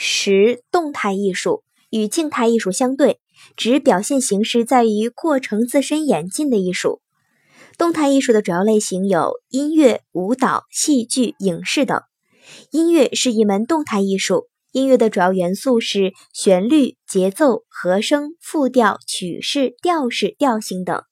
[0.00, 3.18] 十动态艺术与静态艺术相对，
[3.56, 7.02] 指表现形式在于过程自身演进的艺术。
[7.76, 12.00] 动态艺术的主要类型有音乐、舞蹈、戏剧、影视等。
[12.70, 21.02] 音乐是一门动态艺术，音乐的主要元素是旋律、节奏、和声、复调、曲式、调式、调性等。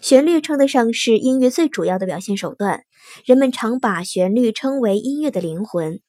[0.00, 2.82] 旋律称得上是音乐最主要的表现手段，
[3.24, 6.00] 人们常把旋律称为音乐的灵魂。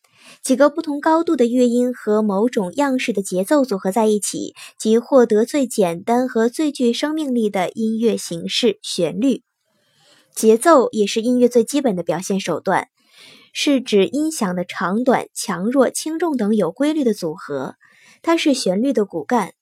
[0.41, 9.43] 几个不同高度的乐音和某种样式的节奏组合在一起，即获得最简单和最具生命力的音乐形式——旋律。
[10.33, 12.87] 节奏也是音乐最基本的表现手段，
[13.54, 17.75] 是指音响的长短、强弱、轻重等有规律的组合。
[18.21, 19.54] 它是旋律的骨干。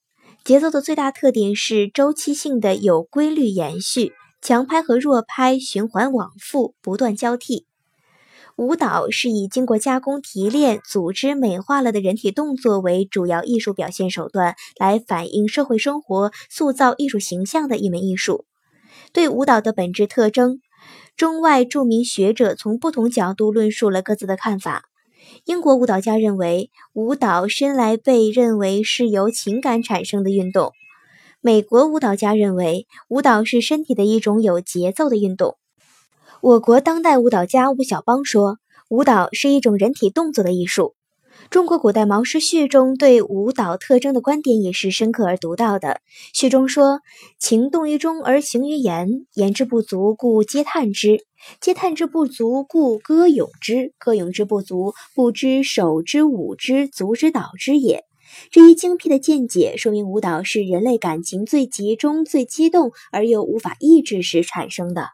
[0.44, 7.67] 节奏的最大特点是周期性的有规律延续，强拍和弱拍循环往复，不断交替。
[8.58, 18.46] 舞蹈是以经过加工、提炼、组织、美化了的人体动作为主要艺术表现手段，来反映社会生活、塑造艺术形象的一门艺术。
[19.14, 20.60] 对舞蹈的本质特征，
[21.16, 24.86] 中外著名学者从不同角度论述了各自的看法。
[25.46, 30.72] 英国舞蹈家认为，舞蹈生来被认为是由情感产生的运动；
[31.42, 35.58] 美国舞蹈家认为，舞蹈是身体的一种有节奏的运动。
[36.48, 40.96] 我国当代舞蹈家吴晓邦说：“舞蹈是一种人体动作的艺术。”
[41.52, 46.00] 中国古代毛诗序中对舞蹈特征的观点也是深刻而独到的。
[46.34, 47.02] 序中说
[47.38, 51.18] ：“情动于中而行于言，言之不足，故嗟叹之；
[51.60, 58.06] 嗟叹之不足，故歌咏之；歌咏之不足，不知手之舞之足之蹈之也。”
[58.52, 65.10] 这一精辟的见解，说明舞蹈是人类感情最集中、最激动而又无法抑制时产生的。